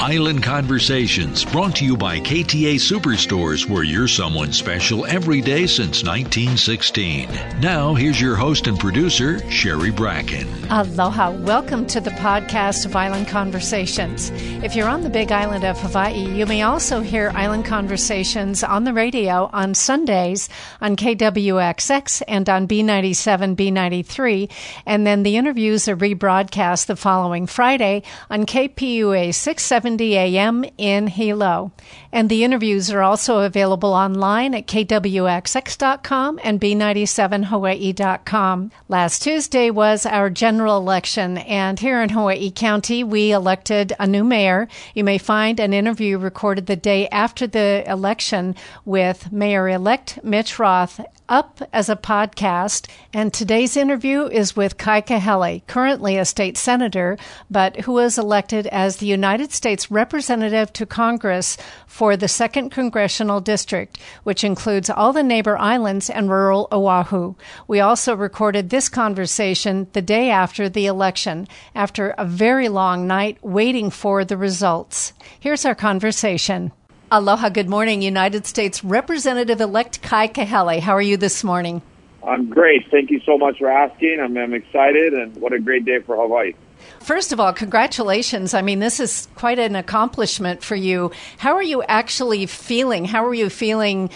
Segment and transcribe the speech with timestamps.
[0.00, 6.02] Island Conversations, brought to you by KTA Superstores, where you're someone special every day since
[6.02, 7.28] 1916.
[7.60, 10.48] Now, here's your host and producer, Sherry Bracken.
[10.70, 11.32] Aloha.
[11.32, 14.30] Welcome to the podcast of Island Conversations.
[14.64, 18.84] If you're on the big island of Hawaii, you may also hear Island Conversations on
[18.84, 20.48] the radio on Sundays
[20.80, 24.50] on KWXX and on B97, B93.
[24.86, 31.72] And then the interviews are rebroadcast the following Friday on KPUA 670 AM in Hilo.
[32.12, 38.72] And the interviews are also available online at kwxx.com and b97hawaii.com.
[38.88, 44.24] Last Tuesday was our general election, and here in Hawaii County, we elected a new
[44.24, 44.66] mayor.
[44.94, 50.58] You may find an interview recorded the day after the election with Mayor elect Mitch
[50.58, 52.88] Roth up as a podcast.
[53.14, 57.16] And today's interview is with Kai Kahele, currently a state senator,
[57.48, 61.56] but who was elected as the United States representative to Congress
[62.00, 67.34] for the 2nd Congressional District, which includes all the neighbor islands and rural Oahu.
[67.68, 73.36] We also recorded this conversation the day after the election, after a very long night
[73.42, 75.12] waiting for the results.
[75.40, 76.72] Here's our conversation.
[77.12, 80.80] Aloha, good morning, United States Representative elect Kai Kahele.
[80.80, 81.82] How are you this morning?
[82.26, 82.90] I'm great.
[82.90, 84.20] Thank you so much for asking.
[84.22, 86.54] I'm, I'm excited, and what a great day for Hawaii.
[87.00, 88.52] First of all, congratulations.
[88.52, 91.10] I mean, this is quite an accomplishment for you.
[91.38, 93.06] How are you actually feeling?
[93.06, 94.10] How are you feeling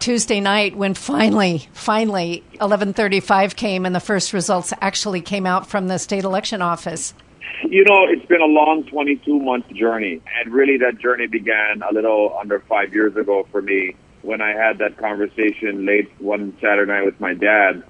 [0.00, 5.86] Tuesday night when finally, finally, 11:35 came and the first results actually came out from
[5.86, 7.14] the state election office?
[7.62, 11.94] You know, it's been a long 22 month journey, and really that journey began a
[11.94, 16.90] little under five years ago for me when I had that conversation late one Saturday
[16.90, 17.84] night with my dad,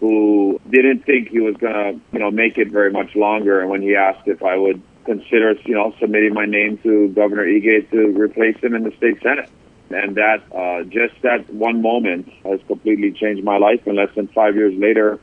[0.00, 3.60] who didn't think he was gonna, you know, make it very much longer.
[3.60, 7.44] And when he asked if I would consider, you know, submitting my name to Governor
[7.44, 9.48] Ige to replace him in the state senate.
[9.88, 13.86] And that, uh, just that one moment has completely changed my life.
[13.86, 15.18] And less than five years later,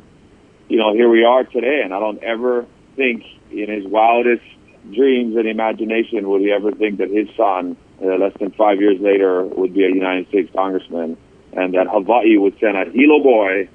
[0.69, 1.81] you know, here we are today.
[1.84, 4.44] And I don't ever think in his wildest
[4.91, 9.00] dreams and imagination would he ever think that his son, uh, less than five years
[9.00, 11.17] later, would be a United States congressman,
[11.53, 13.69] and that Hawaii would send a Hilo boy,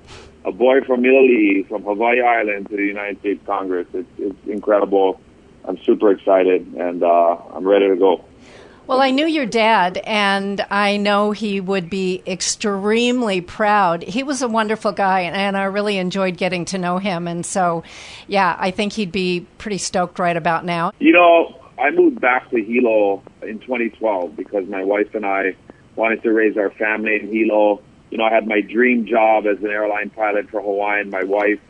[0.49, 3.87] a boy from Italy, from Hawaii Island, to the United States Congress.
[3.93, 5.21] It's, it's incredible.
[5.65, 8.25] I'm super excited, and uh, I'm ready to go.
[8.87, 14.03] Well, I knew your dad, and I know he would be extremely proud.
[14.03, 17.29] He was a wonderful guy, and I really enjoyed getting to know him.
[17.29, 17.85] And so,
[18.27, 20.93] yeah, I think he'd be pretty stoked right about now.
[21.01, 25.55] You know, I moved back to Hilo in 2012 because my wife and I
[25.95, 27.83] wanted to raise our family in Hilo.
[28.11, 31.11] You know, I had my dream job as an airline pilot for Hawaiian.
[31.11, 31.61] My wife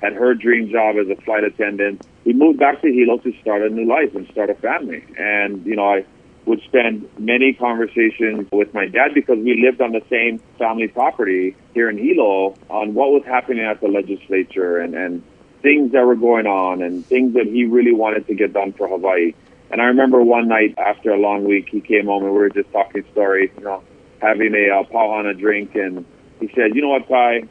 [0.00, 2.06] had her dream job as a flight attendant.
[2.24, 5.04] We moved back to Hilo to start a new life and start a family.
[5.18, 6.04] And, you know, I
[6.46, 11.56] would spend many conversations with my dad because we lived on the same family property
[11.74, 15.22] here in Hilo on what was happening at the legislature and, and
[15.62, 18.88] things that were going on and things that he really wanted to get done for
[18.88, 19.34] Hawaii.
[19.70, 22.48] And I remember one night after a long week, he came home and we were
[22.48, 23.82] just talking story, you know,
[24.20, 25.74] having a uh, a drink.
[25.74, 26.04] And
[26.40, 27.42] he said, you know what, Kai,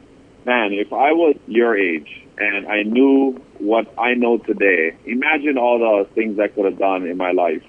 [0.44, 5.78] man, if I was your age and I knew what I know today, imagine all
[5.78, 7.62] the things I could have done in my life.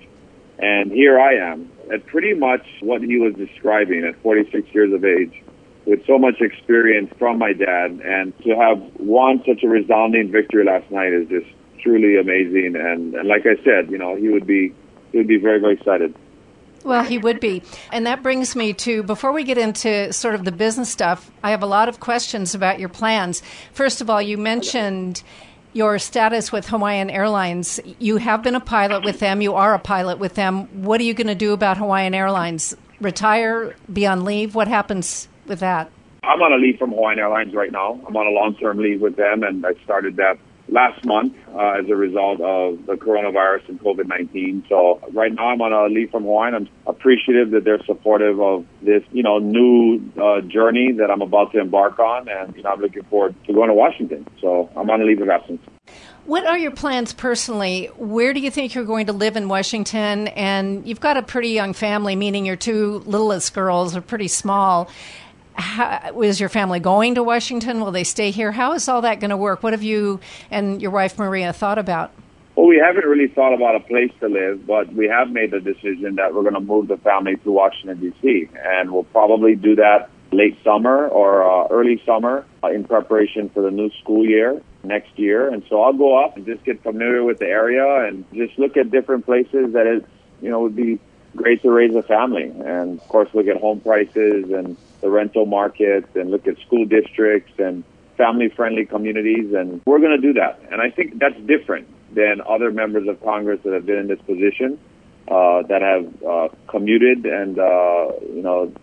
[0.59, 5.03] And here I am at pretty much what he was describing at 46 years of
[5.05, 5.43] age
[5.85, 10.65] with so much experience from my dad and to have won such a resounding victory
[10.65, 11.47] last night is just
[11.81, 12.75] truly amazing.
[12.75, 14.73] And, and like I said, you know, he would be,
[15.11, 16.13] he would be very, very excited.
[16.83, 17.61] Well, he would be.
[17.91, 21.51] And that brings me to before we get into sort of the business stuff, I
[21.51, 23.41] have a lot of questions about your plans.
[23.73, 25.23] First of all, you mentioned
[25.73, 27.79] your status with Hawaiian Airlines.
[27.99, 30.83] You have been a pilot with them, you are a pilot with them.
[30.83, 32.75] What are you going to do about Hawaiian Airlines?
[32.99, 34.55] Retire, be on leave?
[34.55, 35.91] What happens with that?
[36.23, 37.99] I'm on a leave from Hawaiian Airlines right now.
[38.07, 40.37] I'm on a long term leave with them, and I started that
[40.71, 44.65] last month uh, as a result of the coronavirus and COVID 19.
[44.69, 46.53] So right now I'm on a leave from Hawaii.
[46.53, 51.51] I'm appreciative that they're supportive of this, you know, new uh, journey that I'm about
[51.53, 54.27] to embark on, and you know, I'm looking forward to going to Washington.
[54.41, 55.61] So I'm on a leave of absence.
[56.25, 57.87] What are your plans personally?
[57.97, 60.27] Where do you think you're going to live in Washington?
[60.27, 64.89] And you've got a pretty young family, meaning your two littlest girls are pretty small
[65.59, 67.81] how, is your family going to Washington?
[67.81, 68.51] Will they stay here?
[68.51, 69.61] How is all that going to work?
[69.61, 70.19] What have you
[70.49, 72.11] and your wife Maria thought about?
[72.55, 75.59] Well, we haven't really thought about a place to live, but we have made the
[75.59, 79.75] decision that we're going to move the family to Washington, D.C., and we'll probably do
[79.75, 84.61] that late summer or uh, early summer uh, in preparation for the new school year
[84.83, 85.51] next year.
[85.51, 88.77] And so I'll go up and just get familiar with the area and just look
[88.77, 90.05] at different places that it,
[90.41, 90.99] you know, would be
[91.35, 92.51] great to raise a family.
[92.65, 96.85] And of course, look at home prices and the rental market and look at school
[96.85, 97.83] districts and
[98.17, 99.53] family friendly communities.
[99.53, 100.61] And we're going to do that.
[100.71, 104.21] And I think that's different than other members of Congress that have been in this
[104.21, 104.79] position.
[105.29, 108.73] Uh, that have uh, commuted and uh, you know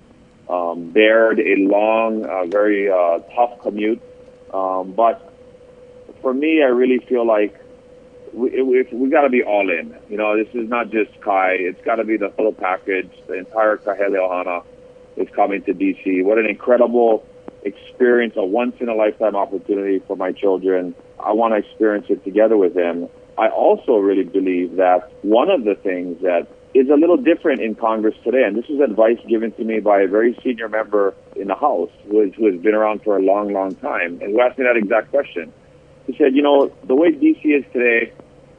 [0.48, 4.00] um, bared a long, uh, very uh, tough commute.
[4.54, 5.34] Um, but
[6.22, 7.58] for me, I really feel like
[8.36, 9.96] we, we, we got to be all in.
[10.10, 11.56] You know, this is not just Kai.
[11.58, 13.10] It's got to be the full package.
[13.26, 14.62] The entire Kahele Ohana
[15.16, 16.22] is coming to DC.
[16.22, 17.24] What an incredible
[17.62, 20.94] experience, a once in a lifetime opportunity for my children.
[21.18, 23.08] I want to experience it together with them.
[23.38, 27.74] I also really believe that one of the things that is a little different in
[27.74, 28.44] Congress today.
[28.44, 31.90] And this is advice given to me by a very senior member in the House
[32.06, 35.10] who has been around for a long, long time and who asked me that exact
[35.10, 35.52] question.
[36.06, 38.12] He said, you know, the way DC is today,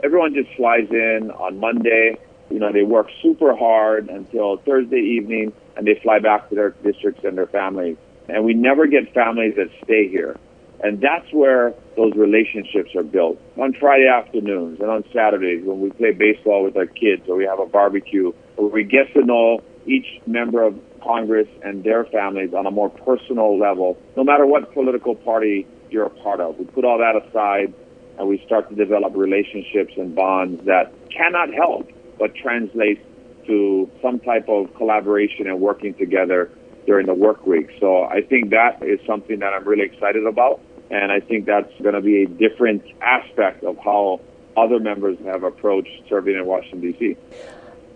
[0.04, 2.18] everyone just flies in on Monday.
[2.50, 6.70] You know, they work super hard until Thursday evening and they fly back to their
[6.70, 7.98] districts and their families.
[8.30, 10.38] And we never get families that stay here.
[10.84, 13.40] And that's where those relationships are built.
[13.58, 17.46] On Friday afternoons and on Saturdays when we play baseball with our kids or we
[17.46, 22.54] have a barbecue, where we get to know each member of Congress and their families
[22.54, 26.58] on a more personal level, no matter what political party you're a part of.
[26.60, 27.74] We put all that aside
[28.18, 33.00] and we start to develop relationships and bonds that cannot help but translate
[33.46, 36.50] to some type of collaboration and working together
[36.86, 37.70] during the work week.
[37.80, 40.60] So I think that is something that I'm really excited about.
[40.90, 44.22] And I think that's going to be a different aspect of how
[44.56, 47.18] other members have approached serving in Washington, D.C.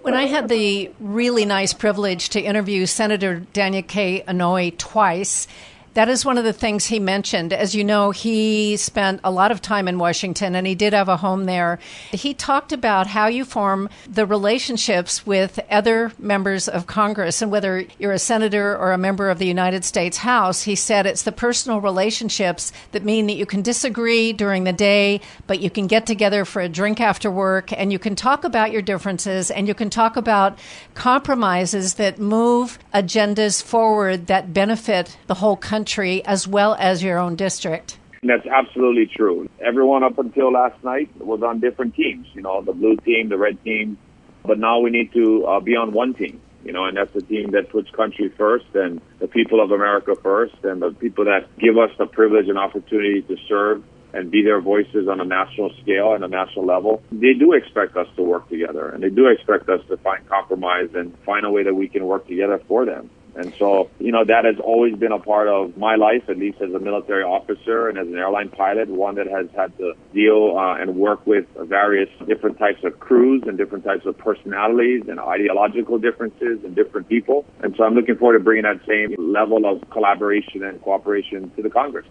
[0.02, 4.24] When I had the really nice privilege to interview Senator Daniel K.
[4.28, 5.48] Inouye twice,
[5.94, 7.52] that is one of the things he mentioned.
[7.52, 11.10] As you know, he spent a lot of time in Washington and he did have
[11.10, 11.80] a home there.
[12.12, 17.86] He talked about how you form the relationships with other members of Congress and whether
[18.00, 20.64] you're a senator or a member of the United States House.
[20.64, 25.20] He said it's the personal relationships that mean that you can disagree during the day,
[25.46, 28.72] but you can get together for a drink after work and you can talk about
[28.72, 30.58] your differences and you can talk about
[30.94, 37.18] compromises that move agendas forward that benefit the whole country country as well as your
[37.18, 37.98] own district.
[38.22, 39.50] That's absolutely true.
[39.60, 43.38] Everyone up until last night was on different teams, you know, the blue team, the
[43.38, 43.98] red team,
[44.46, 47.24] but now we need to uh, be on one team, you know, and that's the
[47.24, 51.48] team that puts country first and the people of America first and the people that
[51.58, 55.72] give us the privilege and opportunity to serve and be their voices on a national
[55.82, 57.02] scale and a national level.
[57.12, 60.90] They do expect us to work together and they do expect us to find compromise
[60.94, 63.10] and find a way that we can work together for them.
[63.36, 66.62] And so, you know, that has always been a part of my life, at least
[66.62, 70.58] as a military officer and as an airline pilot, one that has had to deal
[70.58, 75.20] uh, and work with various different types of crews and different types of personalities and
[75.20, 77.46] ideological differences and different people.
[77.62, 81.62] And so I'm looking forward to bringing that same level of collaboration and cooperation to
[81.62, 82.06] the Congress.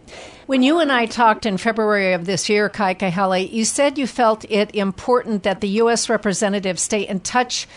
[0.47, 4.07] When you and I talked in February of this year, Kai Kahele, you said you
[4.07, 6.09] felt it important that the U.S.
[6.09, 7.69] representatives stay in touch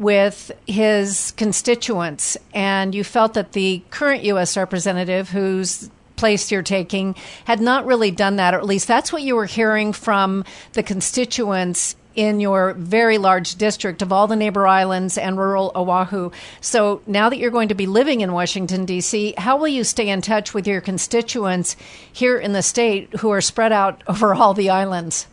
[0.00, 4.56] with his constituents, and you felt that the current U.S.
[4.56, 7.14] representative, whose place you're taking,
[7.44, 10.42] had not really done that, or at least that's what you were hearing from
[10.72, 16.30] the constituents in your very large district of all the neighbor islands and rural Oahu.
[16.62, 20.08] So now that you're going to be living in Washington, D.C., how will you stay
[20.08, 21.76] in touch with your constituents
[22.10, 25.26] here in the state who are spread out over all the islands?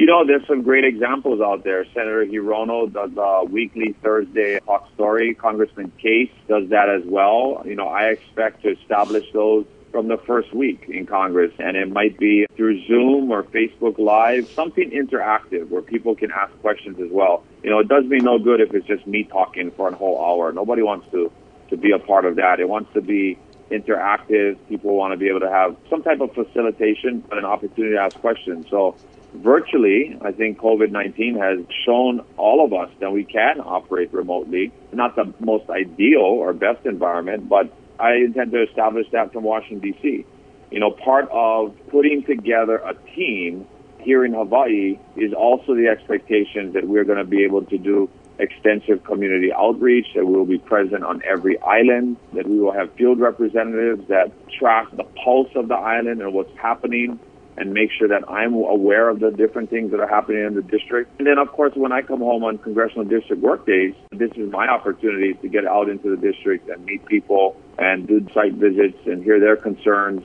[0.00, 1.84] You know, there's some great examples out there.
[1.92, 5.34] Senator Hirono does a weekly Thursday talk story.
[5.34, 7.62] Congressman Case does that as well.
[7.66, 11.52] You know, I expect to establish those from the first week in Congress.
[11.58, 16.50] And it might be through Zoom or Facebook Live, something interactive where people can ask
[16.62, 17.44] questions as well.
[17.62, 20.18] You know, it does me no good if it's just me talking for a whole
[20.18, 20.50] hour.
[20.50, 21.30] Nobody wants to,
[21.68, 22.58] to be a part of that.
[22.58, 23.36] It wants to be
[23.70, 24.56] interactive.
[24.66, 28.00] People want to be able to have some type of facilitation, but an opportunity to
[28.00, 28.64] ask questions.
[28.70, 28.96] So
[29.34, 34.72] virtually, I think COVID 19 has shown all of us that we can operate remotely.
[34.92, 39.92] Not the most ideal or best environment, but I intend to establish that from Washington,
[39.92, 40.24] D.C.
[40.70, 43.66] You know, part of putting together a team
[43.98, 48.08] here in Hawaii is also the expectation that we're going to be able to do
[48.38, 52.90] extensive community outreach, that we will be present on every island, that we will have
[52.94, 57.20] field representatives that track the pulse of the island and what's happening
[57.56, 60.62] and make sure that I'm aware of the different things that are happening in the
[60.62, 61.18] district.
[61.18, 64.50] And then, of course, when I come home on congressional district work days, this is
[64.50, 68.98] my opportunity to get out into the district and meet people and do site visits
[69.06, 70.22] and hear their concerns,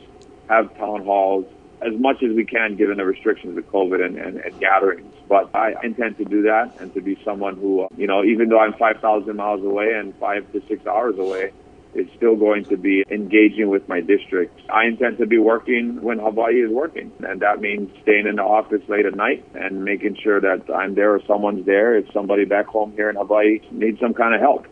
[0.49, 1.45] have town halls,
[1.81, 5.13] as much as we can given the restrictions of COVID and, and, and gatherings.
[5.27, 8.59] But I intend to do that and to be someone who, you know, even though
[8.59, 11.51] I'm 5,000 miles away and five to six hours away,
[11.95, 14.59] is still going to be engaging with my district.
[14.69, 18.43] I intend to be working when Hawaii is working, and that means staying in the
[18.43, 22.45] office late at night and making sure that I'm there or someone's there if somebody
[22.45, 24.67] back home here in Hawaii needs some kind of help.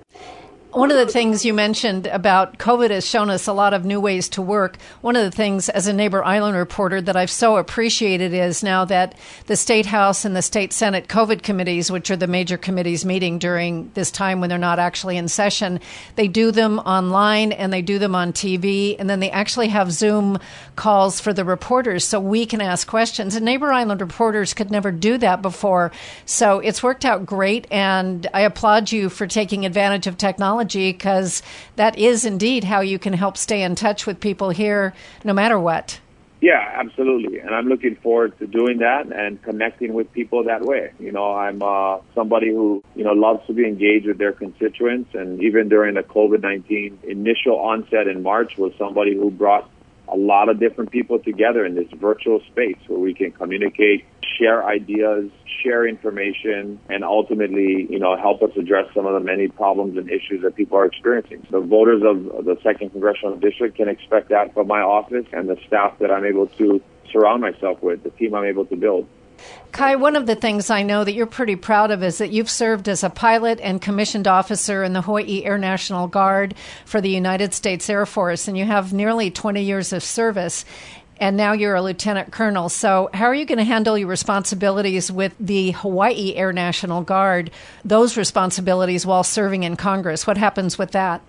[0.74, 4.01] One of the things you mentioned about COVID has shown us a lot of new
[4.01, 4.80] ways to work.
[5.01, 8.84] One of the things as a Neighbor Island reporter that I've so appreciated is now
[8.86, 9.13] that
[9.46, 13.38] the State House and the State Senate COVID committees, which are the major committees meeting
[13.38, 15.80] during this time when they're not actually in session,
[16.15, 18.96] they do them online and they do them on TV.
[18.98, 20.39] And then they actually have Zoom
[20.75, 23.36] calls for the reporters so we can ask questions.
[23.36, 25.92] And Neighbor Island reporters could never do that before.
[26.25, 27.68] So it's worked out great.
[27.70, 31.41] And I applaud you for taking advantage of technology technology because
[31.75, 34.93] that is indeed how you can help stay in touch with people here
[35.24, 36.00] no matter what.
[36.41, 37.39] Yeah, absolutely.
[37.39, 40.91] And I'm looking forward to doing that and connecting with people that way.
[41.00, 45.15] You know, I'm uh, somebody who, you know, loves to be engaged with their constituents.
[45.15, 49.70] And even during the COVID 19 initial onset in March, was somebody who brought
[50.08, 54.06] a lot of different people together in this virtual space where we can communicate,
[54.38, 55.30] share ideas,
[55.64, 60.10] share information, and ultimately, you know, help us address some of the many problems and
[60.10, 61.46] issues that people are experiencing.
[61.50, 65.58] The voters of the second congressional district can expect that from my office and the
[65.68, 66.82] staff that I'm able to
[67.12, 69.08] surround myself with, the team I'm able to build.
[69.72, 72.50] Kai, one of the things I know that you're pretty proud of is that you've
[72.50, 76.54] served as a pilot and commissioned officer in the Hawaii Air National Guard
[76.86, 80.63] for the United States Air Force, and you have nearly 20 years of service.
[81.18, 82.70] And now you're a lieutenant colonel.
[82.70, 87.50] So, how are you going to handle your responsibilities with the Hawaii Air National Guard,
[87.86, 90.28] those responsibilities while serving in Congress?
[90.28, 91.22] What happens with that?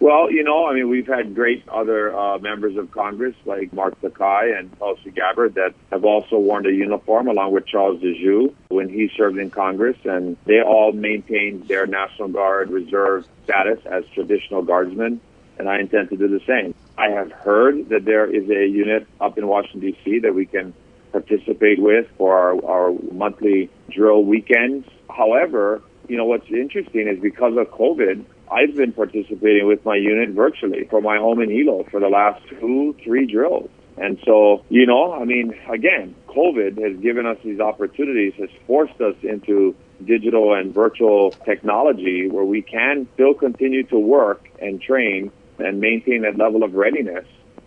[0.00, 4.00] Well, you know, I mean, we've had great other uh, members of Congress like Mark
[4.00, 8.88] Takai and Tulsi Gabbard that have also worn the uniform along with Charles Djou when
[8.88, 14.62] he served in Congress, and they all maintained their National Guard Reserve status as traditional
[14.62, 15.20] guardsmen,
[15.58, 16.74] and I intend to do the same.
[16.96, 20.20] I have heard that there is a unit up in Washington, D.C.
[20.20, 20.72] that we can
[21.12, 24.88] participate with for our, our monthly drill weekends.
[25.10, 30.30] However, you know, what's interesting is because of COVID, I've been participating with my unit
[30.30, 33.70] virtually from my home in Hilo for the last two, three drills.
[33.96, 39.00] And so, you know, I mean, again, COVID has given us these opportunities, has forced
[39.00, 45.30] us into digital and virtual technology where we can still continue to work and train
[45.58, 47.26] and maintain that level of readiness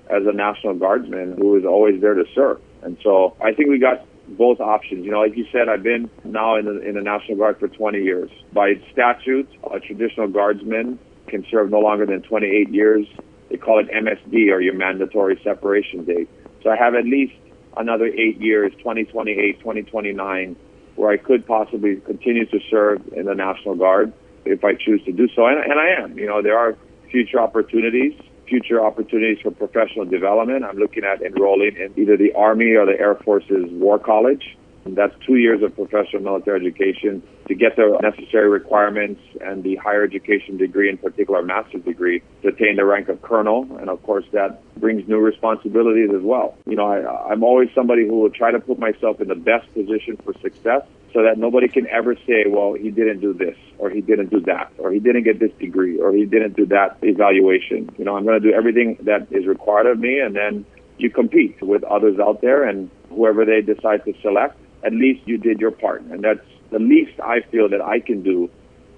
[0.10, 2.60] as a National Guardsman who is always there to serve.
[2.82, 5.06] And so I think we got both options.
[5.06, 7.68] You know, like you said, I've been now in the, in the National Guard for
[7.68, 8.30] 20 years.
[8.51, 13.06] By statute, a traditional guardsman can serve no longer than 28 years.
[13.50, 16.30] They call it MSD or your mandatory separation date.
[16.63, 17.34] So I have at least
[17.77, 20.56] another eight years, 2028, 2029,
[20.96, 24.13] where I could possibly continue to serve in the National Guard
[24.46, 25.46] if I choose to do so.
[25.48, 26.18] And, and I am.
[26.18, 26.77] You know, there are
[27.10, 28.13] future opportunities
[28.53, 30.63] future opportunities for professional development.
[30.63, 34.55] I'm looking at enrolling in either the Army or the Air Force's War College.
[34.86, 39.75] And that's two years of professional military education to get the necessary requirements and the
[39.77, 43.65] higher education degree, in particular master's degree, to attain the rank of colonel.
[43.79, 46.55] And of course, that brings new responsibilities as well.
[46.67, 49.74] You know, I, I'm always somebody who will try to put myself in the best
[49.74, 50.83] position for success
[51.13, 54.39] so that nobody can ever say, well, he didn't do this, or he didn't do
[54.41, 57.89] that, or he didn't get this degree, or he didn't do that evaluation.
[57.98, 60.65] You know, I'm going to do everything that is required of me, and then
[60.98, 65.38] you compete with others out there, and whoever they decide to select, at least you
[65.38, 66.01] did your part.
[66.01, 68.50] And that's the least I feel that I can do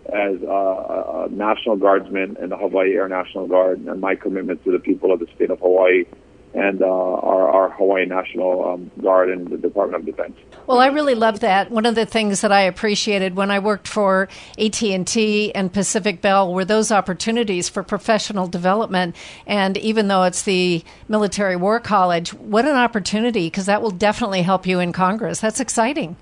[0.06, 4.72] as a, a National Guardsman in the Hawaii Air National Guard, and my commitment to
[4.72, 6.06] the people of the state of Hawaii
[6.56, 10.38] and uh, our, our, Hawaii National um, Guard and the Department of Defense.
[10.68, 11.70] Well, I really love that.
[11.70, 16.54] One of the things that I appreciated when I worked for AT&T and Pacific Bell
[16.54, 19.18] were those opportunities for professional development.
[19.46, 24.42] And even though it's the Military War College, what an opportunity because that will definitely
[24.42, 25.42] help you in Congress.
[25.42, 26.16] That's exciting.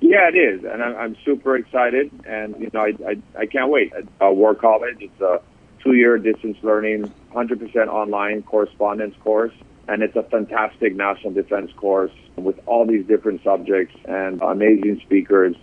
[0.00, 3.90] Yeah, it is, and I'm super excited, and you know, I I, I can't wait.
[4.20, 5.40] Uh, War College, it's a
[5.84, 9.52] two-year distance learning, 100% online correspondence course.
[9.86, 15.54] And it's a fantastic national defense course with all these different subjects and amazing speakers.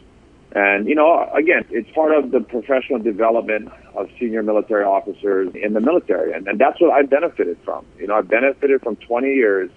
[0.53, 5.73] And, you know, again, it's part of the professional development of senior military officers in
[5.73, 6.33] the military.
[6.33, 7.85] And, and that's what I benefited from.
[7.97, 9.71] You know, I benefited from 20 years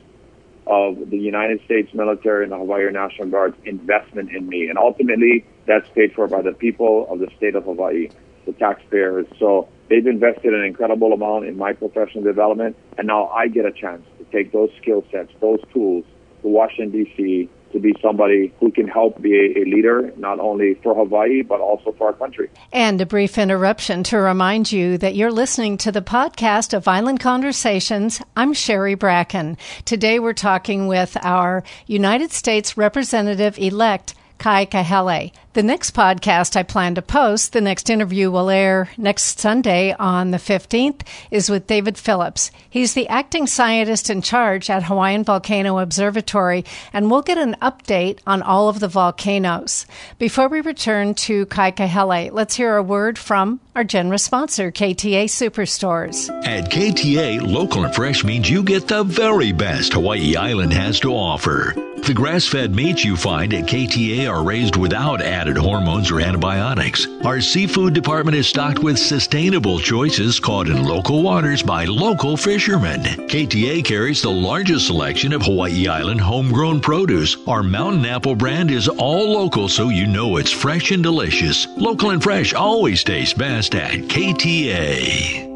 [0.67, 4.69] of the United States military and the Hawaii National Guard's investment in me.
[4.69, 8.11] And ultimately, that's paid for by the people of the state of Hawaii,
[8.45, 9.27] the taxpayers.
[9.39, 12.77] So they've invested an incredible amount in my professional development.
[12.99, 16.05] And now I get a chance to take those skill sets, those tools
[16.43, 20.95] to Washington, D.C., to be somebody who can help be a, leader, not only for
[20.95, 22.49] Hawaii, but also for our country.
[22.73, 27.19] And a brief interruption to remind you that you're listening to the podcast of Island
[27.19, 28.23] Conversations.
[28.37, 29.59] I'm Sherry Bracken.
[29.85, 35.33] Today we're talking with our United States Representative elect, Kai Kahele.
[35.55, 40.33] The next podcast I plan to post, the next interview will air next Sunday on
[40.33, 42.51] the 15th, is with David Phillips.
[42.69, 48.19] He's the acting scientist in charge at Hawaiian Volcano Observatory, and we'll get an update
[48.27, 49.87] on all of the volcanoes.
[50.19, 55.27] Before we return to Kai Kahele, let's hear a word from our generous sponsor, KTA
[55.27, 56.29] Superstores.
[56.45, 61.13] At KTA, local and fresh means you get the very best Hawaii Island has to
[61.13, 61.75] offer.
[62.05, 67.07] The grass fed meats you find at KTA are raised without added hormones or antibiotics.
[67.25, 73.03] Our seafood department is stocked with sustainable choices caught in local waters by local fishermen.
[73.03, 77.37] KTA carries the largest selection of Hawaii Island homegrown produce.
[77.47, 81.67] Our mountain apple brand is all local so you know it's fresh and delicious.
[81.77, 85.54] Local and fresh always tastes best at KTA.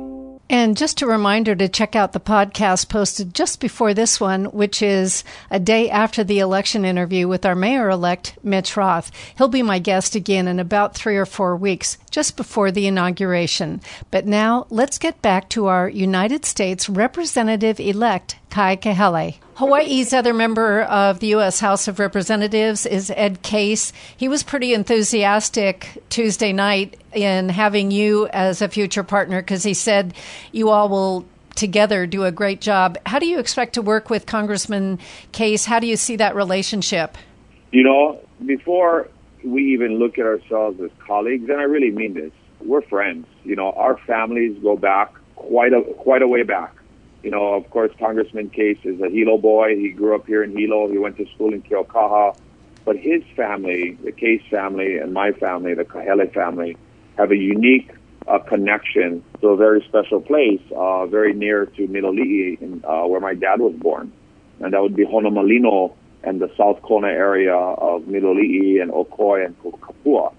[0.50, 4.80] And just a reminder to check out the podcast posted just before this one, which
[4.80, 9.10] is a day after the election interview with our mayor elect, Mitch Roth.
[9.36, 13.82] He'll be my guest again in about three or four weeks, just before the inauguration.
[14.10, 19.36] But now let's get back to our United States Representative elect, Kai Kahele.
[19.54, 21.60] Hawaii's other member of the U.S.
[21.60, 23.92] House of Representatives is Ed Case.
[24.16, 29.74] He was pretty enthusiastic Tuesday night in having you as a future partner because he
[29.74, 30.14] said
[30.52, 31.26] you all will
[31.56, 32.96] together do a great job.
[33.04, 35.00] How do you expect to work with Congressman
[35.32, 35.64] Case?
[35.64, 37.18] How do you see that relationship?
[37.72, 39.08] You know, before
[39.44, 43.26] we even look at ourselves as colleagues, and I really mean this, we're friends.
[43.44, 46.74] You know, our families go back quite a quite a way back.
[47.22, 49.76] You know, of course, Congressman Case is a Hilo boy.
[49.76, 50.88] He grew up here in Hilo.
[50.88, 52.36] He went to school in Keaukaha.
[52.84, 56.76] But his family, the Case family, and my family, the Kahele family,
[57.16, 57.92] have a unique
[58.28, 63.20] uh, connection to a very special place, uh, very near to Miloli'i, in, uh, where
[63.20, 64.12] my dad was born.
[64.60, 69.58] And that would be Honomalino and the South Kona area of Miloli'i and Okoe and
[69.62, 70.32] Kapua.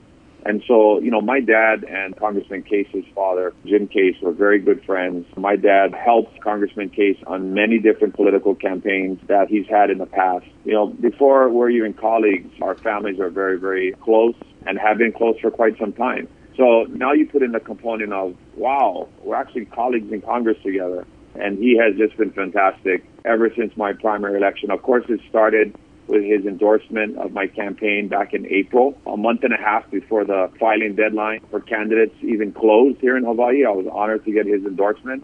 [0.46, 4.84] And so, you know, my dad and Congressman Case's father, Jim Case, were very good
[4.86, 5.26] friends.
[5.36, 10.06] My dad helped Congressman Case on many different political campaigns that he's had in the
[10.06, 10.46] past.
[10.64, 15.12] You know, before we're even colleagues, our families are very, very close and have been
[15.12, 16.28] close for quite some time.
[16.56, 21.06] So now you put in the component of, wow, we're actually colleagues in Congress together.
[21.36, 24.72] And he has just been fantastic ever since my primary election.
[24.72, 25.76] Of course, it started
[26.10, 30.26] with his endorsement of my campaign back in April, a month and a half before
[30.26, 33.64] the filing deadline for candidates even closed here in Hawaii.
[33.64, 35.24] I was honored to get his endorsement.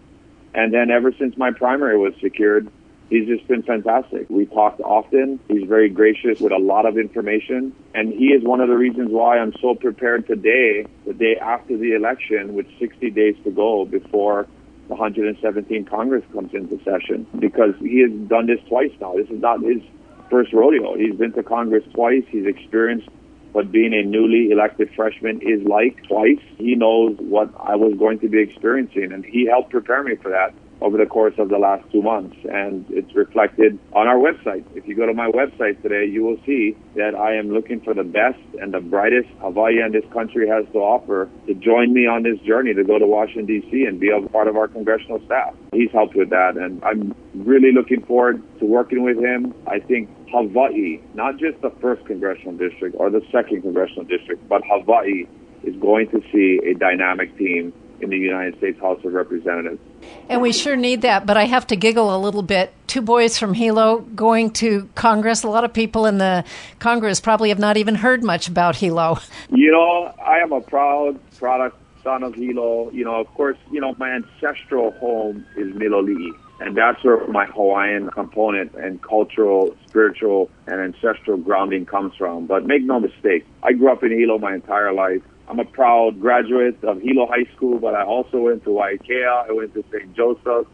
[0.54, 2.70] And then ever since my primary was secured,
[3.10, 4.30] he's just been fantastic.
[4.30, 5.40] We talked often.
[5.48, 7.74] He's very gracious with a lot of information.
[7.92, 11.76] And he is one of the reasons why I'm so prepared today, the day after
[11.76, 14.46] the election, with 60 days to go before
[14.88, 19.14] the 117 Congress comes into session, because he has done this twice now.
[19.16, 19.82] This is not his
[20.30, 20.96] first rodeo.
[20.96, 22.24] He's been to Congress twice.
[22.28, 23.08] He's experienced
[23.52, 26.42] what being a newly elected freshman is like twice.
[26.58, 30.30] He knows what I was going to be experiencing, and he helped prepare me for
[30.30, 32.36] that over the course of the last two months.
[32.44, 34.64] And it's reflected on our website.
[34.74, 37.94] If you go to my website today, you will see that I am looking for
[37.94, 42.06] the best and the brightest Hawaii and this country has to offer to join me
[42.06, 43.84] on this journey to go to Washington, D.C.
[43.84, 45.54] and be a part of our congressional staff.
[45.72, 46.56] He's helped with that.
[46.56, 49.54] And I'm really looking forward to working with him.
[49.66, 54.62] I think Hawaii, not just the first congressional district or the second congressional district, but
[54.66, 55.26] Hawaii
[55.62, 59.80] is going to see a dynamic team in the United States House of Representatives.
[60.28, 62.72] And we sure need that, but I have to giggle a little bit.
[62.86, 65.42] Two boys from Hilo going to Congress.
[65.44, 66.44] A lot of people in the
[66.78, 69.18] Congress probably have not even heard much about Hilo.
[69.50, 72.90] You know, I am a proud product son of Hilo.
[72.90, 76.30] You know, of course, you know, my ancestral home is Miloli'i.
[76.58, 82.46] And that's where my Hawaiian component and cultural, spiritual, and ancestral grounding comes from.
[82.46, 85.22] But make no mistake, I grew up in Hilo my entire life.
[85.48, 89.48] I'm a proud graduate of Hilo High School, but I also went to Waiakea.
[89.48, 90.14] I went to St.
[90.14, 90.70] Joseph's.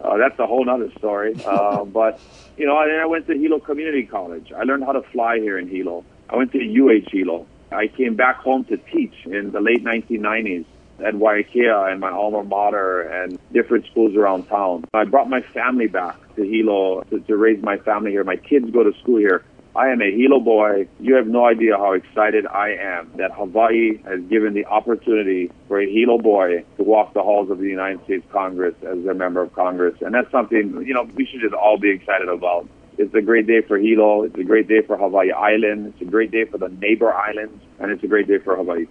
[0.00, 1.34] Uh, that's a whole other story.
[1.44, 2.20] Uh, but,
[2.56, 4.52] you know, and then I went to Hilo Community College.
[4.52, 6.04] I learned how to fly here in Hilo.
[6.30, 7.46] I went to UH Hilo.
[7.72, 10.64] I came back home to teach in the late 1990s
[11.04, 14.84] at Waiakea and my alma mater and different schools around town.
[14.94, 18.24] I brought my family back to Hilo to, to raise my family here.
[18.24, 19.44] My kids go to school here.
[19.76, 20.88] I am a Hilo boy.
[20.98, 25.80] You have no idea how excited I am that Hawaii has given the opportunity for
[25.80, 29.40] a Hilo boy to walk the halls of the United States Congress as a member
[29.40, 29.94] of Congress.
[30.00, 32.68] And that's something, you know, we should just all be excited about.
[32.98, 34.24] It's a great day for Hilo.
[34.24, 35.86] It's a great day for Hawaii Island.
[35.86, 37.62] It's a great day for the neighbor islands.
[37.78, 38.86] And it's a great day for Hawaii.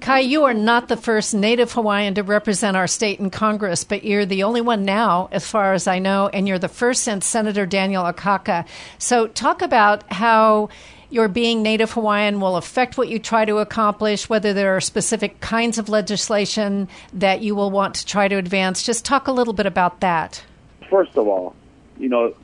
[0.00, 4.02] Kai, you are not the first Native Hawaiian to represent our state in Congress, but
[4.02, 7.26] you're the only one now, as far as I know, and you're the first since
[7.26, 8.66] Senator Daniel Akaka.
[8.98, 10.68] So, talk about how
[11.10, 15.40] your being Native Hawaiian will affect what you try to accomplish, whether there are specific
[15.40, 18.82] kinds of legislation that you will want to try to advance.
[18.82, 20.42] Just talk a little bit about that.
[20.90, 21.54] First of all,
[21.98, 22.34] you know,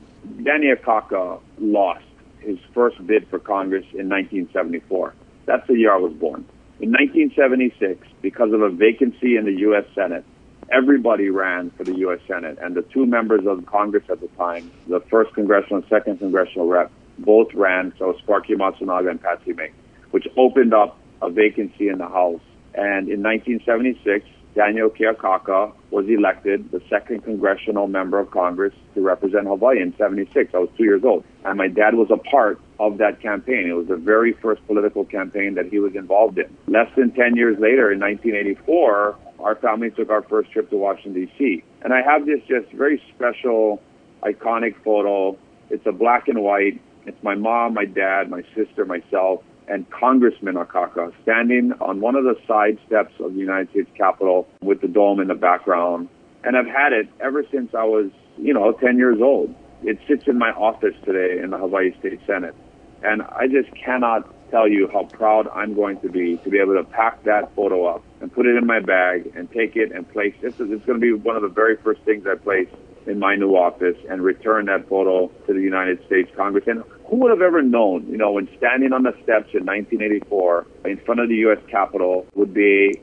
[0.43, 2.03] Daniel Akaka lost
[2.39, 5.13] his first bid for Congress in 1974.
[5.45, 6.45] That's the year I was born.
[6.79, 9.85] In 1976, because of a vacancy in the U.S.
[9.93, 10.25] Senate,
[10.71, 12.19] everybody ran for the U.S.
[12.27, 16.17] Senate, and the two members of Congress at the time, the first congressional and second
[16.17, 17.93] congressional rep, both ran.
[17.99, 19.73] So Sparky Matsunaga and Patsy Mink,
[20.11, 22.41] which opened up a vacancy in the House.
[22.73, 25.05] And in 1976, Daniel K.
[25.05, 30.53] Akaka was elected the second congressional member of Congress to represent Hawaii in 76.
[30.53, 31.23] I was two years old.
[31.45, 33.67] And my dad was a part of that campaign.
[33.69, 36.55] It was the very first political campaign that he was involved in.
[36.67, 41.13] Less than 10 years later, in 1984, our family took our first trip to Washington,
[41.13, 41.63] D.C.
[41.81, 43.81] And I have this just very special,
[44.23, 45.37] iconic photo.
[45.69, 46.81] It's a black and white.
[47.05, 52.25] It's my mom, my dad, my sister, myself and Congressman Akaka standing on one of
[52.25, 56.09] the side steps of the United States Capitol with the dome in the background.
[56.43, 59.55] And I've had it ever since I was, you know, 10 years old.
[59.83, 62.53] It sits in my office today in the Hawaii State Senate.
[63.01, 66.75] And I just cannot tell you how proud I'm going to be to be able
[66.75, 70.07] to pack that photo up and put it in my bag and take it and
[70.11, 70.35] place.
[70.41, 72.67] This is it's going to be one of the very first things I place
[73.07, 76.65] in my new office and return that photo to the United States Congress.
[76.67, 80.67] And who would have ever known, you know, when standing on the steps in 1984
[80.85, 81.59] in front of the U.S.
[81.69, 82.99] Capitol would be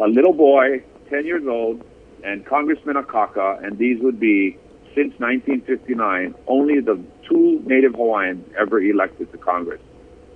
[0.00, 1.84] a little boy, 10 years old,
[2.24, 4.56] and Congressman Akaka, and these would be,
[4.94, 9.80] since 1959, only the two Native Hawaiians ever elected to Congress.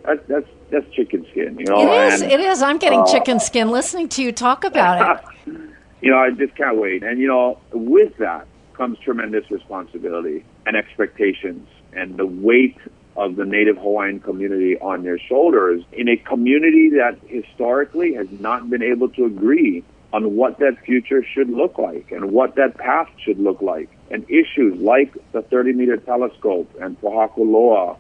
[0.04, 1.80] That's that's that's chicken skin, you know.
[1.80, 2.22] It is.
[2.22, 2.60] And, it is.
[2.60, 5.54] I'm getting uh, chicken skin listening to you talk about it.
[6.02, 7.02] you know, I just can't wait.
[7.02, 12.76] And you know, with that comes tremendous responsibility and expectations, and the weight
[13.16, 18.68] of the Native Hawaiian community on their shoulders in a community that historically has not
[18.68, 23.08] been able to agree on what that future should look like and what that path
[23.24, 23.88] should look like.
[24.10, 27.96] And issues like the 30 meter telescope and Loa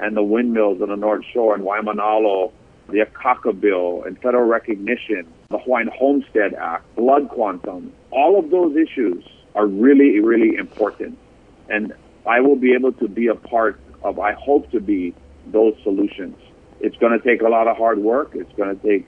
[0.00, 2.52] and the windmills on the North Shore and Waimanalo,
[2.88, 8.74] the Akaka Bill and federal recognition, the Hawaiian Homestead Act, blood quantum, all of those
[8.76, 11.18] issues are really, really important.
[11.68, 11.92] And
[12.26, 15.14] I will be able to be a part of, I hope to be
[15.46, 16.36] those solutions.
[16.80, 18.32] It's going to take a lot of hard work.
[18.34, 19.06] It's going to take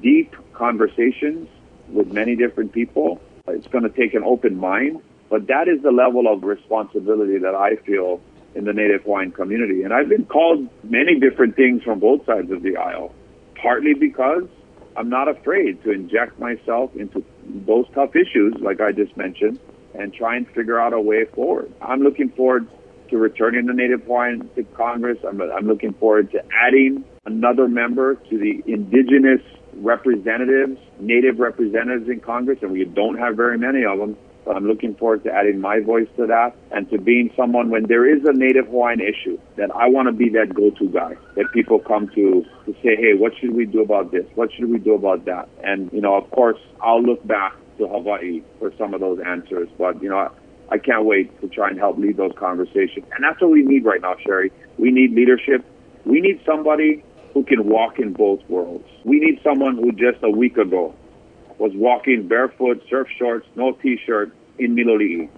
[0.00, 1.48] deep conversations
[1.88, 3.20] with many different people.
[3.48, 5.02] It's going to take an open mind.
[5.28, 8.20] But that is the level of responsibility that I feel
[8.54, 9.82] in the Native Hawaiian community.
[9.82, 13.14] And I've been called many different things from both sides of the aisle,
[13.54, 14.44] partly because
[14.96, 19.58] I'm not afraid to inject myself into those tough issues, like I just mentioned,
[19.94, 21.72] and try and figure out a way forward.
[21.80, 22.66] I'm looking forward
[23.10, 25.18] to returning the Native Hawaiian to Congress.
[25.26, 29.42] I'm, I'm looking forward to adding another member to the indigenous
[29.74, 34.16] representatives, native representatives in Congress, and we don't have very many of them.
[34.50, 38.04] I'm looking forward to adding my voice to that and to being someone when there
[38.04, 41.78] is a Native Hawaiian issue that I want to be that go-to guy that people
[41.78, 44.24] come to to say, hey, what should we do about this?
[44.34, 45.48] What should we do about that?
[45.62, 49.68] And, you know, of course, I'll look back to Hawaii for some of those answers.
[49.78, 50.30] But, you know,
[50.70, 53.06] I can't wait to try and help lead those conversations.
[53.14, 54.50] And that's what we need right now, Sherry.
[54.78, 55.64] We need leadership.
[56.04, 58.88] We need somebody who can walk in both worlds.
[59.04, 60.94] We need someone who just a week ago
[61.62, 65.28] was walking barefoot, surf shorts, no t-shirt in Miloli'i.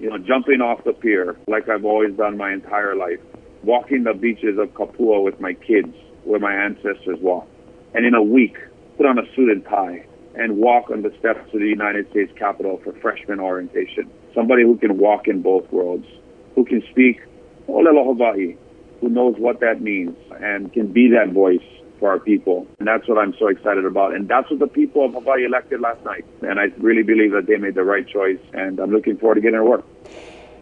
[0.00, 3.20] You know, jumping off the pier like I've always done my entire life.
[3.62, 5.94] Walking the beaches of Kapua with my kids
[6.24, 7.50] where my ancestors walked.
[7.92, 8.56] And in a week,
[8.96, 12.32] put on a suit and tie and walk on the steps of the United States
[12.38, 14.10] Capitol for freshman orientation.
[14.34, 16.06] Somebody who can walk in both worlds,
[16.54, 17.20] who can speak
[17.68, 18.56] Olelo Hawaii,
[19.02, 21.60] who knows what that means and can be that voice
[22.04, 22.66] for our people.
[22.78, 24.14] And that's what I'm so excited about.
[24.14, 26.26] And that's what the people of Hawaii elected last night.
[26.42, 28.38] And I really believe that they made the right choice.
[28.52, 29.86] And I'm looking forward to getting to work.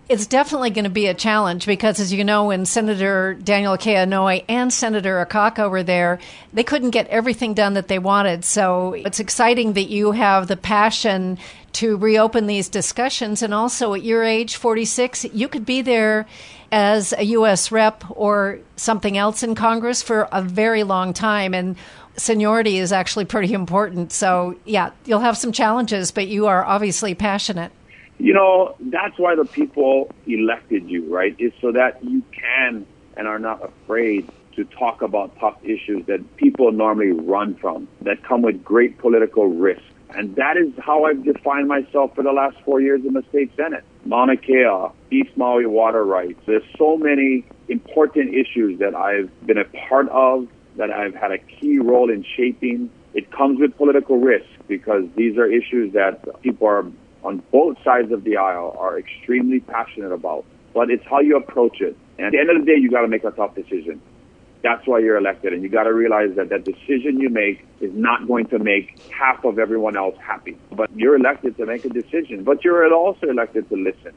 [0.08, 3.96] It's definitely going to be a challenge because, as you know, when Senator Daniel K.
[3.96, 6.20] And Senator Akaka were there,
[6.52, 8.44] they couldn't get everything done that they wanted.
[8.44, 11.38] So it's exciting that you have the passion
[11.72, 13.42] to reopen these discussions.
[13.42, 16.24] And also, at your age, 46, you could be there
[16.72, 17.70] as a U.S.
[17.70, 21.54] rep or something else in Congress for a very long time.
[21.54, 21.76] And
[22.16, 24.10] seniority is actually pretty important.
[24.10, 27.70] So, yeah, you'll have some challenges, but you are obviously passionate.
[28.18, 31.36] You know, that's why the people elected you, right?
[31.38, 36.36] Is so that you can and are not afraid to talk about tough issues that
[36.36, 39.82] people normally run from, that come with great political risk.
[40.14, 43.50] And that is how I've defined myself for the last four years in the state
[43.56, 43.84] senate.
[44.04, 46.40] Mauna Kea, East Maui water rights.
[46.46, 51.38] There's so many important issues that I've been a part of, that I've had a
[51.38, 52.90] key role in shaping.
[53.14, 56.84] It comes with political risk because these are issues that people are
[57.24, 60.44] on both sides of the aisle are extremely passionate about.
[60.74, 61.96] But it's how you approach it.
[62.18, 64.00] And at the end of the day, you got to make a tough decision.
[64.62, 65.52] That's why you're elected.
[65.52, 69.00] And you got to realize that that decision you make is not going to make
[69.10, 70.56] half of everyone else happy.
[70.70, 72.44] But you're elected to make a decision.
[72.44, 74.12] But you're also elected to listen,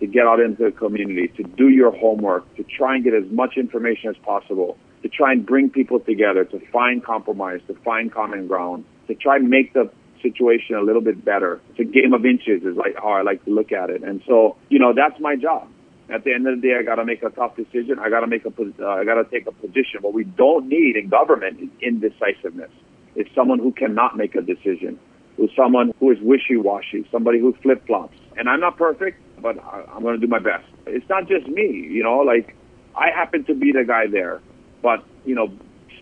[0.00, 3.30] to get out into the community, to do your homework, to try and get as
[3.30, 8.12] much information as possible, to try and bring people together, to find compromise, to find
[8.12, 9.88] common ground, to try and make the
[10.22, 11.60] situation a little bit better.
[11.70, 14.02] It's a game of inches is like how I like to look at it.
[14.02, 15.68] And so, you know, that's my job.
[16.10, 17.98] At the end of the day, I got to make a tough decision.
[17.98, 20.00] I got to make a, uh, I got to take a position.
[20.00, 22.70] What we don't need in government is indecisiveness.
[23.14, 24.98] It's someone who cannot make a decision,
[25.36, 28.16] who's someone who is wishy-washy, somebody who flip-flops.
[28.36, 30.64] And I'm not perfect, but I, I'm going to do my best.
[30.86, 32.56] It's not just me, you know, like
[32.96, 34.40] I happen to be the guy there,
[34.82, 35.52] but you know,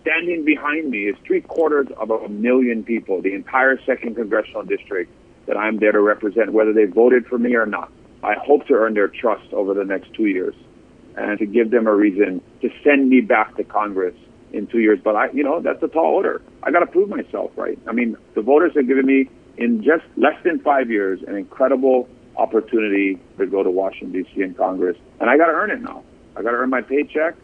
[0.01, 5.11] standing behind me is three quarters of a million people, the entire second congressional district
[5.47, 7.91] that I'm there to represent, whether they voted for me or not.
[8.23, 10.55] I hope to earn their trust over the next two years
[11.17, 14.15] and to give them a reason to send me back to Congress
[14.53, 14.99] in two years.
[15.03, 16.43] But I, you know, that's a tall order.
[16.63, 17.79] I got to prove myself, right?
[17.89, 22.09] I mean, the voters have given me in just less than five years an incredible
[22.37, 24.43] opportunity to go to Washington D.C.
[24.43, 26.03] in Congress, and I got to earn it now.
[26.37, 27.35] I got to earn my paycheck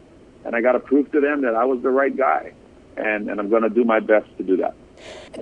[0.45, 2.53] and I got to prove to them that I was the right guy,
[2.97, 4.75] and and I'm going to do my best to do that.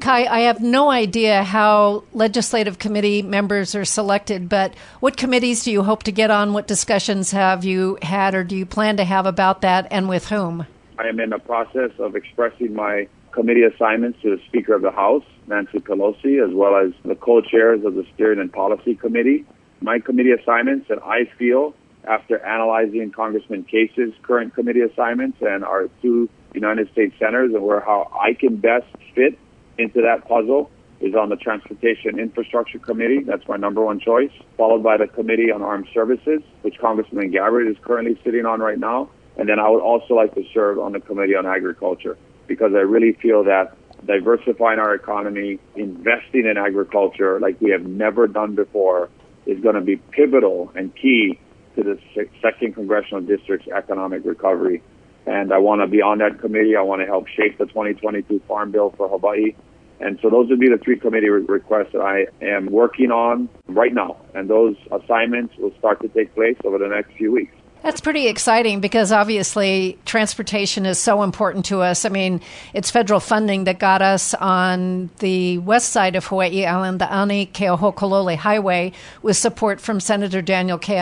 [0.00, 5.72] Kai, I have no idea how legislative committee members are selected, but what committees do
[5.72, 6.52] you hope to get on?
[6.52, 10.28] What discussions have you had, or do you plan to have about that, and with
[10.28, 10.66] whom?
[10.98, 14.90] I am in the process of expressing my committee assignments to the Speaker of the
[14.90, 19.44] House, Nancy Pelosi, as well as the co-chairs of the Steering and Policy Committee.
[19.80, 25.88] My committee assignments that I feel after analyzing Congressman Case's current committee assignments and our
[26.00, 29.38] two United States senators and where how I can best fit
[29.80, 33.22] into that puzzle is on the Transportation Infrastructure Committee.
[33.22, 37.66] That's my number one choice, followed by the Committee on Armed Services, which Congressman Gabbard
[37.66, 39.10] is currently sitting on right now.
[39.36, 42.80] And then I would also like to serve on the Committee on Agriculture because I
[42.80, 49.08] really feel that diversifying our economy, investing in agriculture like we have never done before
[49.46, 51.38] is going to be pivotal and key
[51.76, 51.98] to the
[52.42, 54.82] second congressional district's economic recovery.
[55.26, 56.76] And I want to be on that committee.
[56.76, 59.54] I want to help shape the 2022 Farm Bill for Hawaii.
[60.00, 63.48] And so those would be the three committee re- requests that I am working on
[63.68, 64.16] right now.
[64.34, 67.54] And those assignments will start to take place over the next few weeks.
[67.82, 72.04] That's pretty exciting because obviously transportation is so important to us.
[72.04, 72.42] I mean,
[72.74, 77.46] it's federal funding that got us on the west side of Hawaii Island, the Ane
[77.46, 80.98] Keohokalole Highway, with support from Senator Daniel K.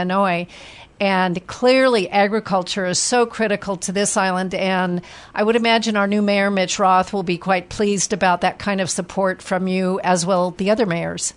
[1.00, 4.54] And clearly, agriculture is so critical to this island.
[4.54, 5.02] And
[5.34, 8.80] I would imagine our new mayor, Mitch Roth, will be quite pleased about that kind
[8.80, 11.34] of support from you, as will the other mayors.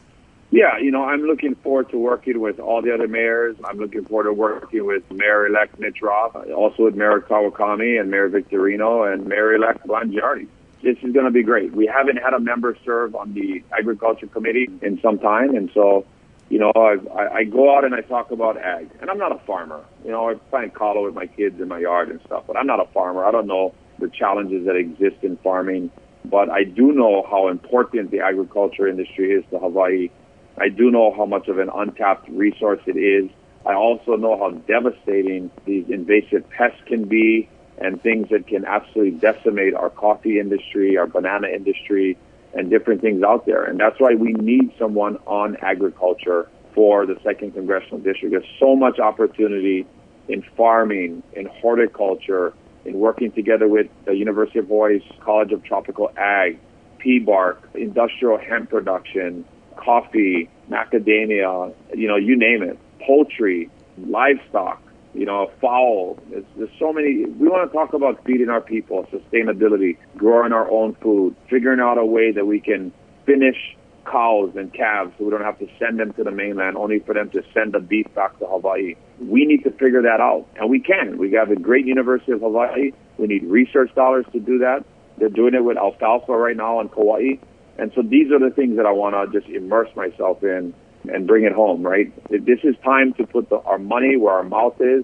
[0.54, 3.56] Yeah, you know, I'm looking forward to working with all the other mayors.
[3.64, 8.28] I'm looking forward to working with Mayor-elect Mitch Roth, also with Mayor Kawakami and Mayor
[8.28, 10.48] Victorino and Mayor-elect Blangiardi.
[10.82, 11.72] This is going to be great.
[11.72, 16.06] We haven't had a member serve on the Agriculture Committee in some time, and so,
[16.52, 18.90] you know, I, I, I go out and I talk about ag.
[19.00, 19.84] And I'm not a farmer.
[20.04, 22.68] You know, I plant kalo with my kids in my yard and stuff, but I'm
[22.68, 23.24] not a farmer.
[23.24, 25.92] I don't know the challenges that exist in farming,
[26.26, 30.10] but I do know how important the agriculture industry is to Hawaii
[30.58, 33.30] I do know how much of an untapped resource it is.
[33.66, 39.20] I also know how devastating these invasive pests can be and things that can absolutely
[39.20, 42.18] decimate our coffee industry, our banana industry,
[42.54, 43.64] and different things out there.
[43.64, 48.32] And that's why we need someone on agriculture for the second congressional district.
[48.32, 49.86] There's so much opportunity
[50.28, 52.54] in farming, in horticulture,
[52.86, 56.58] in working together with the University of Hawaii's College of Tropical Ag,
[57.00, 63.70] PBARC, industrial hemp production, coffee, macadamia, you know, you name it, poultry.
[63.98, 64.82] livestock,
[65.14, 66.18] you know, a fowl.
[66.30, 67.26] There's, there's so many.
[67.26, 71.98] We want to talk about feeding our people, sustainability, growing our own food, figuring out
[71.98, 72.92] a way that we can
[73.26, 77.00] finish cows and calves so we don't have to send them to the mainland only
[77.00, 78.96] for them to send the beef back to Hawaii.
[79.20, 80.48] We need to figure that out.
[80.56, 81.18] And we can.
[81.18, 82.92] We have a great University of Hawaii.
[83.18, 84.84] We need research dollars to do that.
[85.18, 87.36] They're doing it with alfalfa right now in Kauai.
[87.78, 90.74] And so these are the things that I want to just immerse myself in
[91.10, 92.12] and bring it home, right?
[92.30, 95.04] This is time to put the, our money where our mouth is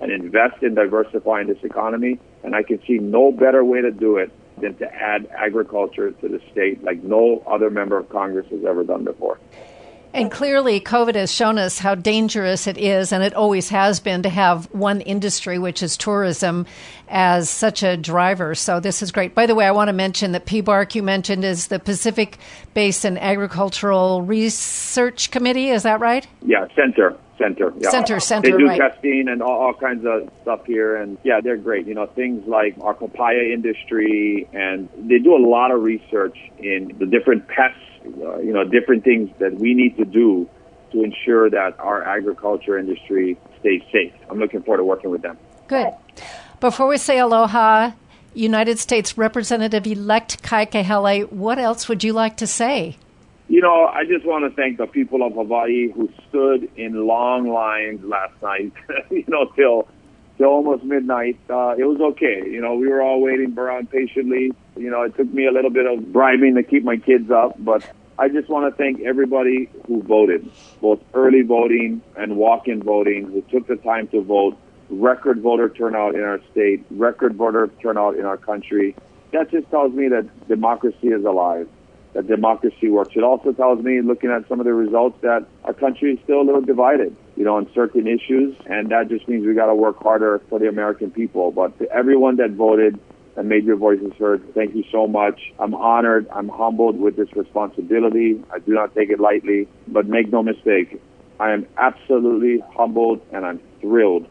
[0.00, 2.18] and invest in diversifying this economy.
[2.44, 4.30] And I can see no better way to do it
[4.60, 8.84] than to add agriculture to the state like no other member of Congress has ever
[8.84, 9.38] done before.
[10.14, 14.22] And clearly, COVID has shown us how dangerous it is, and it always has been,
[14.22, 16.66] to have one industry, which is tourism,
[17.08, 18.54] as such a driver.
[18.54, 19.34] So, this is great.
[19.34, 22.38] By the way, I want to mention that PBARC, you mentioned, is the Pacific
[22.72, 25.68] Basin Agricultural Research Committee.
[25.68, 26.26] Is that right?
[26.42, 27.16] Yeah, center.
[27.36, 27.90] Center, yeah.
[27.90, 28.80] Center, center, They do right.
[28.80, 31.86] testing and all, all kinds of stuff here, and yeah, they're great.
[31.86, 36.96] You know, things like our papaya industry, and they do a lot of research in
[36.98, 37.78] the different pests
[38.22, 40.48] uh, you know, different things that we need to do
[40.92, 44.12] to ensure that our agriculture industry stays safe.
[44.30, 45.36] I'm looking forward to working with them.
[45.66, 45.92] Good.
[46.60, 47.92] Before we say aloha,
[48.34, 52.96] United States Representative elect Kai Kahele, what else would you like to say?
[53.48, 57.48] You know, I just want to thank the people of Hawaii who stood in long
[57.48, 58.72] lines last night,
[59.10, 59.88] you know, till
[60.36, 61.38] till almost midnight.
[61.48, 62.42] Uh, it was okay.
[62.46, 64.52] You know, we were all waiting around patiently.
[64.76, 67.56] You know, it took me a little bit of bribing to keep my kids up,
[67.58, 67.82] but
[68.20, 70.50] I just want to thank everybody who voted,
[70.80, 74.58] both early voting and walk-in voting, who took the time to vote.
[74.90, 78.96] Record voter turnout in our state, record voter turnout in our country.
[79.32, 81.68] That just tells me that democracy is alive,
[82.14, 83.12] that democracy works.
[83.14, 86.40] It also tells me, looking at some of the results, that our country is still
[86.40, 89.74] a little divided, you know, on certain issues, and that just means we got to
[89.74, 91.52] work harder for the American people.
[91.52, 92.98] But to everyone that voted,
[93.38, 94.42] and made your voices heard.
[94.52, 95.52] Thank you so much.
[95.60, 96.26] I'm honored.
[96.34, 98.42] I'm humbled with this responsibility.
[98.52, 101.00] I do not take it lightly, but make no mistake,
[101.38, 104.26] I am absolutely humbled and I'm thrilled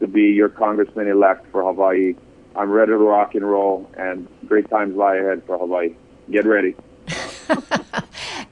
[0.00, 2.14] to be your congressman elect for Hawaii.
[2.54, 5.94] I'm ready to rock and roll and great times lie ahead for Hawaii.
[6.30, 6.76] Get ready.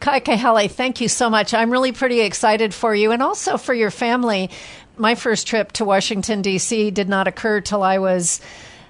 [0.00, 1.52] Kai Kahele, thank you so much.
[1.52, 4.48] I'm really pretty excited for you and also for your family.
[4.96, 6.90] My first trip to Washington, D.C.
[6.90, 8.40] did not occur till I was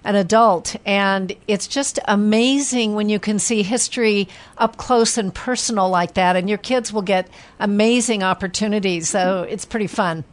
[0.04, 0.76] an adult.
[0.86, 6.36] And it's just amazing when you can see history up close and personal like that.
[6.36, 9.08] And your kids will get amazing opportunities.
[9.08, 10.24] So it's pretty fun.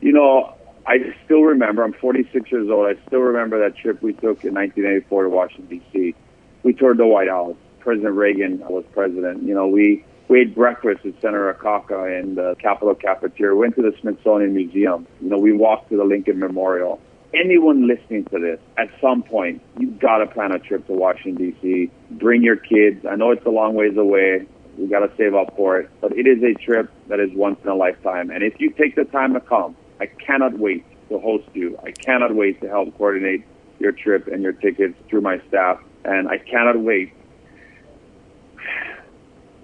[0.00, 0.54] You know,
[0.86, 2.86] I still remember, I'm 46 years old.
[2.86, 6.14] I still remember that trip we took in 1984 to Washington, D.C.
[6.62, 7.56] We toured the White House.
[7.80, 9.42] President Reagan was president.
[9.42, 13.82] You know, we, we ate breakfast at Senator Akaka in the Capitol cafeteria, went to
[13.82, 15.06] the Smithsonian Museum.
[15.20, 17.00] You know, we walked to the Lincoln Memorial
[17.34, 21.52] anyone listening to this, at some point, you've got to plan a trip to Washington,
[21.52, 21.90] D.C.
[22.12, 23.04] Bring your kids.
[23.06, 24.46] I know it's a long ways away.
[24.78, 25.90] We got to save up for it.
[26.00, 28.30] But it is a trip that is once in a lifetime.
[28.30, 31.78] And if you take the time to come, I cannot wait to host you.
[31.82, 33.44] I cannot wait to help coordinate
[33.78, 35.80] your trip and your tickets through my staff.
[36.04, 37.12] And I cannot wait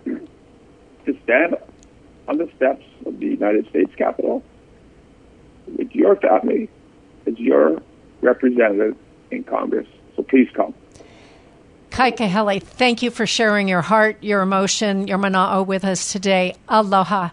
[0.04, 1.56] to stand
[2.28, 4.42] on the steps of the United States Capitol
[5.66, 6.68] with your family
[7.26, 7.80] as your
[8.20, 8.96] representative
[9.30, 9.86] in Congress.
[10.16, 10.74] So please come.
[11.90, 16.54] Kai Kahele, thank you for sharing your heart, your emotion, your mana'o with us today.
[16.68, 17.30] Aloha.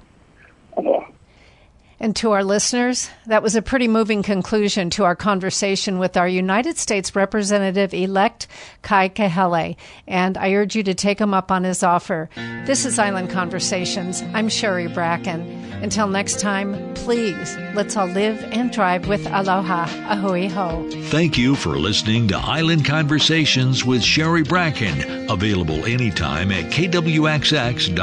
[2.00, 6.28] And to our listeners, that was a pretty moving conclusion to our conversation with our
[6.28, 8.48] United States Representative elect,
[8.82, 9.76] Kai Kahele.
[10.08, 12.30] And I urge you to take him up on his offer.
[12.66, 14.22] This is Island Conversations.
[14.34, 15.42] I'm Sherry Bracken.
[15.84, 19.86] Until next time, please, let's all live and drive with aloha.
[19.86, 20.90] Ahui ho.
[21.10, 27.94] Thank you for listening to Island Conversations with Sherry Bracken, available anytime at kwxx.com.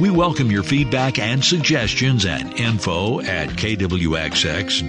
[0.00, 4.86] We welcome your feedback and suggestions at info at kwxx.com.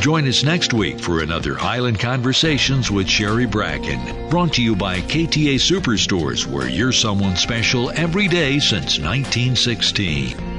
[0.00, 4.98] Join us next week for another Island Conversations with Sherry Bracken, brought to you by
[5.00, 10.53] KTA Superstores, where you're someone special every day since 1916.